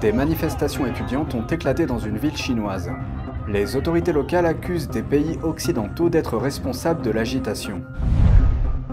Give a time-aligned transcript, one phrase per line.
[0.00, 2.88] Des manifestations étudiantes ont éclaté dans une ville chinoise.
[3.48, 7.82] Les autorités locales accusent des pays occidentaux d'être responsables de l'agitation.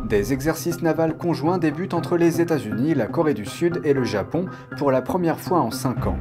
[0.09, 4.45] Des exercices navals conjoints débutent entre les États-Unis, la Corée du Sud et le Japon
[4.79, 6.17] pour la première fois en 5 ans.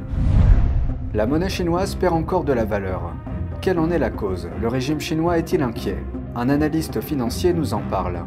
[1.15, 3.11] La monnaie chinoise perd encore de la valeur.
[3.61, 4.49] Quelle en est la cause?
[4.61, 5.97] Le régime chinois est-il inquiet?
[6.35, 8.23] Un analyste financier nous en parle.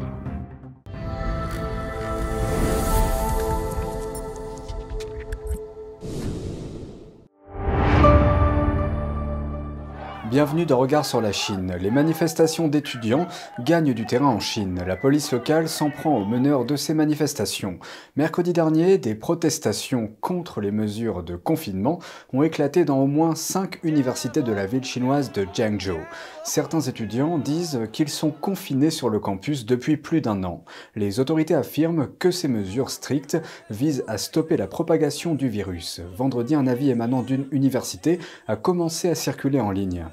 [10.29, 11.75] Bienvenue dans Regard sur la Chine.
[11.81, 13.27] Les manifestations d'étudiants
[13.61, 14.79] gagnent du terrain en Chine.
[14.85, 17.79] La police locale s'en prend aux meneurs de ces manifestations.
[18.15, 21.97] Mercredi dernier, des protestations contre les mesures de confinement
[22.31, 25.97] ont éclaté dans au moins cinq universités de la ville chinoise de Jiangzhou.
[26.43, 30.63] Certains étudiants disent qu'ils sont confinés sur le campus depuis plus d'un an.
[30.95, 36.01] Les autorités affirment que ces mesures strictes visent à stopper la propagation du virus.
[36.15, 40.05] Vendredi, un avis émanant d'une université a commencé à circuler en ligne.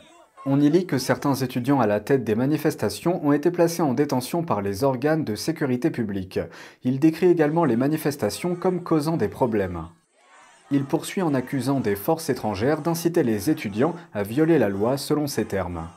[0.49, 3.95] On y lit que certains étudiants à la tête des manifestations ont été placés en
[3.95, 6.39] détention par les organes de sécurité publique.
[6.85, 9.89] Il décrit également les manifestations comme causant des problèmes.
[10.71, 15.27] Il poursuit en accusant des forces étrangères d'inciter les étudiants à violer la loi selon
[15.27, 15.89] ses termes.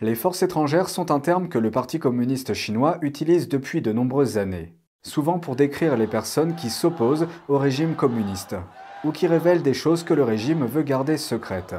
[0.00, 4.38] Les forces étrangères sont un terme que le Parti communiste chinois utilise depuis de nombreuses
[4.38, 8.56] années, souvent pour décrire les personnes qui s'opposent au régime communiste,
[9.04, 11.76] ou qui révèlent des choses que le régime veut garder secrètes.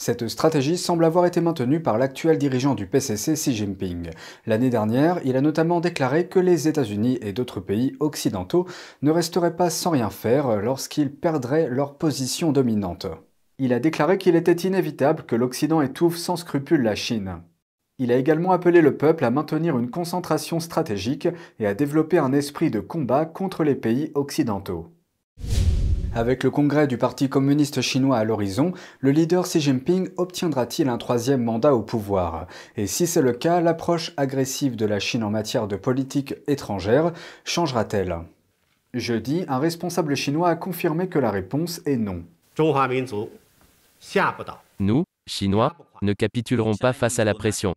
[0.00, 4.08] Cette stratégie semble avoir été maintenue par l'actuel dirigeant du PCC Xi Jinping.
[4.46, 8.66] L'année dernière, il a notamment déclaré que les États-Unis et d'autres pays occidentaux
[9.02, 13.08] ne resteraient pas sans rien faire lorsqu'ils perdraient leur position dominante.
[13.58, 17.42] Il a déclaré qu'il était inévitable que l'Occident étouffe sans scrupule la Chine.
[17.98, 22.32] Il a également appelé le peuple à maintenir une concentration stratégique et à développer un
[22.32, 24.94] esprit de combat contre les pays occidentaux.
[26.12, 30.98] Avec le congrès du Parti communiste chinois à l'horizon, le leader Xi Jinping obtiendra-t-il un
[30.98, 32.48] troisième mandat au pouvoir?
[32.76, 37.12] Et si c'est le cas, l'approche agressive de la Chine en matière de politique étrangère
[37.44, 38.16] changera-t-elle?
[38.92, 42.24] Jeudi, un responsable chinois a confirmé que la réponse est non.
[44.80, 47.74] Nous, Chinois, ne capitulerons pas face à la pression.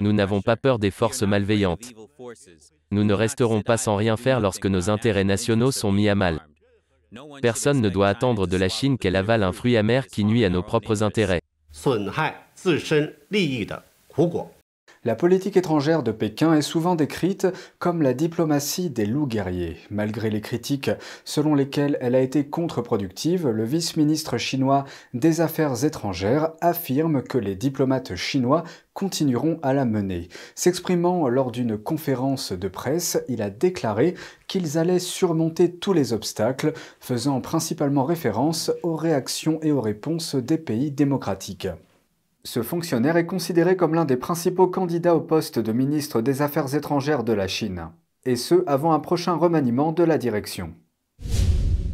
[0.00, 1.92] Nous n'avons pas peur des forces malveillantes.
[2.92, 6.46] Nous ne resterons pas sans rien faire lorsque nos intérêts nationaux sont mis à mal.
[7.42, 10.50] Personne ne doit attendre de la Chine qu'elle avale un fruit amer qui nuit à
[10.50, 11.40] nos propres intérêts.
[15.06, 17.46] La politique étrangère de Pékin est souvent décrite
[17.78, 19.76] comme la diplomatie des loups guerriers.
[19.90, 20.90] Malgré les critiques
[21.26, 27.54] selon lesquelles elle a été contre-productive, le vice-ministre chinois des Affaires étrangères affirme que les
[27.54, 28.64] diplomates chinois
[28.94, 30.30] continueront à la mener.
[30.54, 34.14] S'exprimant lors d'une conférence de presse, il a déclaré
[34.46, 40.56] qu'ils allaient surmonter tous les obstacles, faisant principalement référence aux réactions et aux réponses des
[40.56, 41.68] pays démocratiques.
[42.46, 46.74] Ce fonctionnaire est considéré comme l'un des principaux candidats au poste de ministre des Affaires
[46.74, 47.88] étrangères de la Chine,
[48.26, 50.74] et ce avant un prochain remaniement de la direction.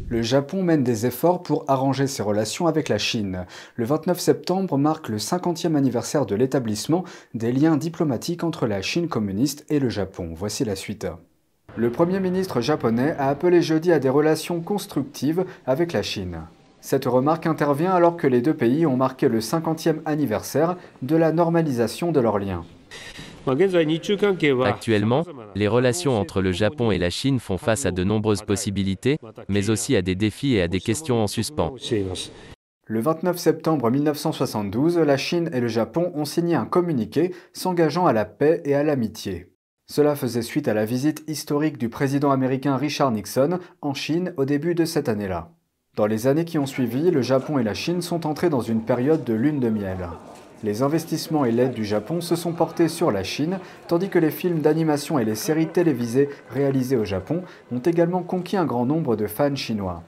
[0.08, 3.46] Le Japon mène des efforts pour arranger ses relations avec la Chine.
[3.76, 9.06] Le 29 septembre marque le 50e anniversaire de l'établissement des liens diplomatiques entre la Chine
[9.06, 10.32] communiste et le Japon.
[10.34, 11.06] Voici la suite.
[11.76, 16.40] Le Premier ministre japonais a appelé jeudi à des relations constructives avec la Chine.
[16.80, 21.32] Cette remarque intervient alors que les deux pays ont marqué le 50e anniversaire de la
[21.32, 22.64] normalisation de leurs liens.
[24.64, 25.24] Actuellement,
[25.54, 29.18] les relations entre le Japon et la Chine font face à de nombreuses possibilités,
[29.48, 31.74] mais aussi à des défis et à des questions en suspens.
[32.86, 38.12] Le 29 septembre 1972, la Chine et le Japon ont signé un communiqué s'engageant à
[38.12, 39.52] la paix et à l'amitié.
[39.86, 44.44] Cela faisait suite à la visite historique du président américain Richard Nixon en Chine au
[44.44, 45.52] début de cette année-là.
[45.96, 48.82] Dans les années qui ont suivi, le Japon et la Chine sont entrés dans une
[48.82, 50.08] période de lune de miel.
[50.62, 53.58] Les investissements et l'aide du Japon se sont portés sur la Chine,
[53.88, 57.42] tandis que les films d'animation et les séries télévisées réalisées au Japon
[57.72, 60.04] ont également conquis un grand nombre de fans chinois.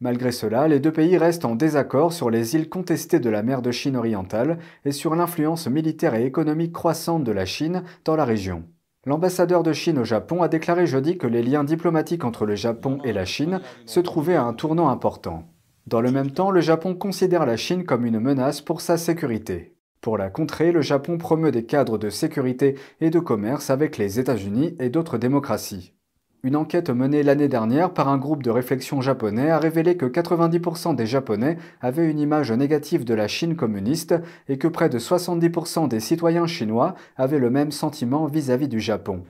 [0.00, 3.62] Malgré cela, les deux pays restent en désaccord sur les îles contestées de la mer
[3.62, 8.24] de Chine orientale et sur l'influence militaire et économique croissante de la Chine dans la
[8.24, 8.64] région.
[9.06, 12.98] L'ambassadeur de Chine au Japon a déclaré jeudi que les liens diplomatiques entre le Japon
[13.02, 15.48] et la Chine se trouvaient à un tournant important.
[15.86, 19.74] Dans le même temps, le Japon considère la Chine comme une menace pour sa sécurité.
[20.02, 24.20] Pour la contrer, le Japon promeut des cadres de sécurité et de commerce avec les
[24.20, 25.94] États-Unis et d'autres démocraties.
[26.42, 30.94] Une enquête menée l'année dernière par un groupe de réflexion japonais a révélé que 90%
[30.94, 34.14] des Japonais avaient une image négative de la Chine communiste
[34.48, 39.22] et que près de 70% des citoyens chinois avaient le même sentiment vis-à-vis du Japon.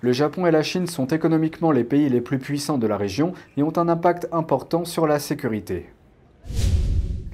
[0.00, 3.34] Le Japon et la Chine sont économiquement les pays les plus puissants de la région
[3.56, 5.86] et ont un impact important sur la sécurité.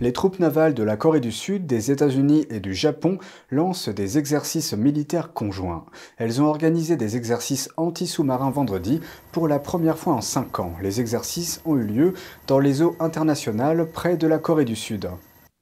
[0.01, 3.19] Les troupes navales de la Corée du Sud, des États-Unis et du Japon
[3.53, 5.87] lancent des exercices militaires conjoints.
[6.17, 9.01] Elles ont organisé des exercices anti-sous-marins vendredi
[9.31, 10.75] pour la première fois en cinq ans.
[10.83, 12.13] Les exercices ont eu lieu
[12.49, 15.09] dans les eaux internationales près de la Corée du Sud.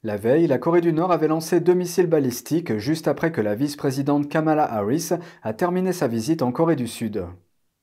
[0.03, 3.55] La veille, la Corée du Nord avait lancé deux missiles balistiques juste après que la
[3.55, 5.11] vice-présidente Kamala Harris
[5.43, 7.23] a terminé sa visite en Corée du Sud.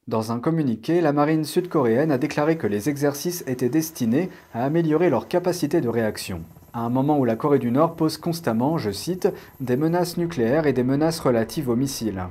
[0.10, 5.12] Dans un communiqué, la marine sud-coréenne a déclaré que les exercices étaient destinés à améliorer
[5.12, 6.42] leur capacité de réaction.
[6.74, 9.28] À un moment où la Corée du Nord pose constamment, je cite,
[9.60, 12.24] des menaces nucléaires et des menaces relatives aux missiles.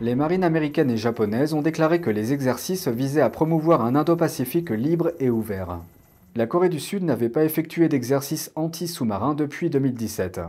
[0.00, 4.70] Les marines américaines et japonaises ont déclaré que les exercices visaient à promouvoir un Indo-Pacifique
[4.70, 5.78] libre et ouvert.
[6.34, 10.40] La Corée du Sud n'avait pas effectué d'exercices anti-sous-marins depuis 2017.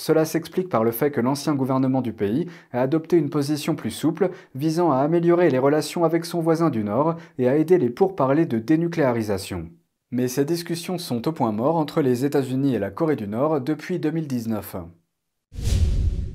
[0.00, 3.90] Cela s'explique par le fait que l'ancien gouvernement du pays a adopté une position plus
[3.90, 7.90] souple visant à améliorer les relations avec son voisin du Nord et à aider les
[7.90, 9.68] pourparlers de dénucléarisation.
[10.10, 13.60] Mais ces discussions sont au point mort entre les États-Unis et la Corée du Nord
[13.60, 14.76] depuis 2019.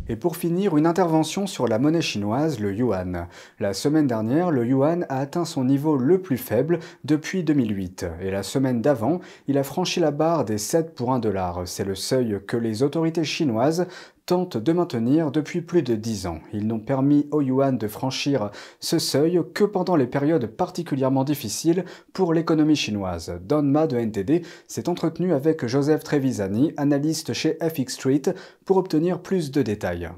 [0.07, 3.27] Et pour finir, une intervention sur la monnaie chinoise, le yuan.
[3.59, 8.05] La semaine dernière, le yuan a atteint son niveau le plus faible depuis 2008.
[8.21, 11.63] Et la semaine d'avant, il a franchi la barre des 7 pour 1 dollar.
[11.65, 13.87] C'est le seuil que les autorités chinoises
[14.25, 16.39] tentent de maintenir depuis plus de 10 ans.
[16.51, 18.49] Ils n'ont permis au yuan de franchir
[18.79, 23.39] ce seuil que pendant les périodes particulièrement difficiles pour l'économie chinoise.
[23.43, 28.23] Don Ma de NTD s'est entretenu avec Joseph Trevisani, analyste chez FX Street,
[28.65, 30.09] pour obtenir plus de détails.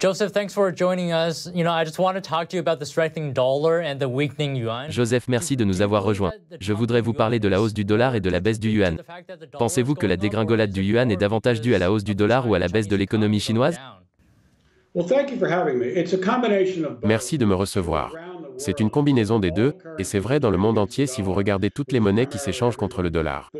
[0.00, 1.50] Joseph, thanks for joining us.
[1.54, 4.08] You know, I just want to talk to you about the strengthening dollar and the
[4.08, 4.90] weakening yuan.
[4.90, 6.32] Joseph, merci de nous avoir rejoints.
[6.58, 8.96] Je voudrais vous parler de la hausse du dollar et de la baisse du yuan.
[9.58, 12.54] Pensez-vous que la dégringolade du yuan est davantage due à la hausse du dollar ou
[12.54, 13.78] à la baisse de l'économie chinoise?
[17.04, 18.14] Merci de me recevoir.
[18.60, 21.70] C'est une combinaison des deux, et c'est vrai dans le monde entier si vous regardez
[21.70, 23.50] toutes les monnaies qui s'échangent contre le dollar.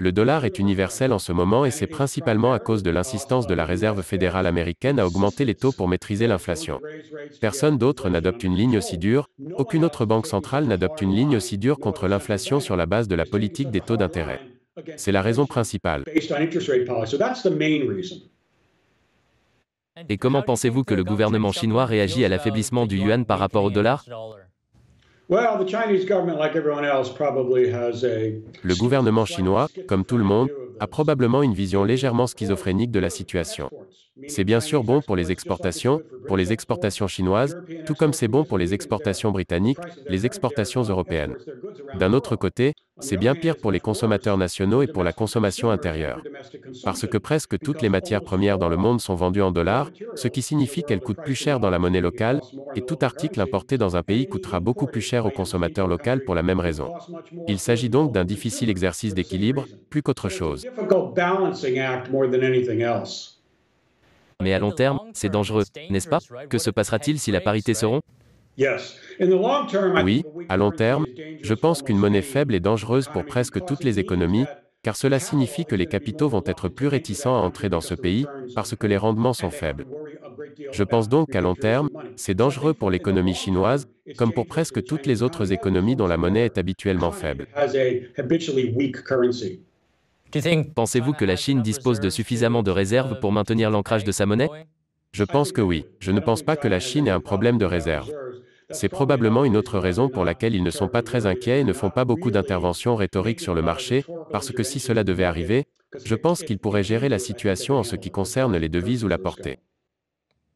[0.00, 3.54] Le dollar est universel en ce moment et c'est principalement à cause de l'insistance de
[3.54, 6.80] la Réserve fédérale américaine à augmenter les taux pour maîtriser l'inflation.
[7.40, 9.28] Personne d'autre n'adopte une ligne aussi dure,
[9.58, 13.14] aucune autre banque centrale n'adopte une ligne aussi dure contre l'inflation sur la base de
[13.14, 14.40] la politique des taux d'intérêt.
[14.96, 16.02] C'est la raison principale.
[20.08, 23.70] Et comment pensez-vous que le gouvernement chinois réagit à l'affaiblissement du yuan par rapport au
[23.70, 24.04] dollar?
[28.62, 33.10] Le gouvernement chinois, comme tout le monde, a probablement une vision légèrement schizophrénique de la
[33.10, 33.70] situation.
[34.28, 38.44] C'est bien sûr bon pour les exportations, pour les exportations chinoises, tout comme c'est bon
[38.44, 39.78] pour les exportations britanniques,
[40.08, 41.36] les exportations européennes.
[41.98, 46.22] D'un autre côté, c'est bien pire pour les consommateurs nationaux et pour la consommation intérieure.
[46.82, 50.28] Parce que presque toutes les matières premières dans le monde sont vendues en dollars, ce
[50.28, 52.40] qui signifie qu'elles coûtent plus cher dans la monnaie locale,
[52.74, 56.34] et tout article importé dans un pays coûtera beaucoup plus cher au consommateur local pour
[56.34, 56.90] la même raison.
[57.48, 60.66] Il s'agit donc d'un difficile exercice d'équilibre, plus qu'autre chose.
[64.42, 66.18] Mais à long terme, c'est dangereux, n'est-ce pas?
[66.50, 68.02] Que se passera-t-il si la parité se rompt?
[70.04, 71.06] Oui, à long terme,
[71.42, 74.46] je pense qu'une monnaie faible est dangereuse pour presque toutes les économies,
[74.82, 78.28] car cela signifie que les capitaux vont être plus réticents à entrer dans ce pays,
[78.54, 79.86] parce que les rendements sont faibles.
[80.70, 83.86] Je pense donc qu'à long terme, c'est dangereux pour l'économie chinoise,
[84.16, 87.46] comme pour presque toutes les autres économies dont la monnaie est habituellement faible.
[90.74, 94.48] Pensez-vous que la Chine dispose de suffisamment de réserves pour maintenir l'ancrage de sa monnaie?
[95.12, 95.86] Je pense que oui.
[95.98, 98.12] Je ne pense pas que la Chine ait un problème de réserve.
[98.70, 101.72] C'est probablement une autre raison pour laquelle ils ne sont pas très inquiets et ne
[101.72, 105.66] font pas beaucoup d'interventions rhétoriques sur le marché, parce que si cela devait arriver,
[106.04, 109.18] je pense qu'ils pourraient gérer la situation en ce qui concerne les devises ou la
[109.18, 109.60] portée.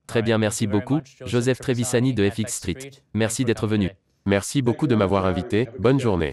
[0.06, 2.90] Très bien, merci beaucoup, Joseph Trevisani de FX Street.
[3.14, 3.90] Merci d'être venu.
[4.26, 5.68] Merci beaucoup de m'avoir invité.
[5.78, 6.32] Bonne journée.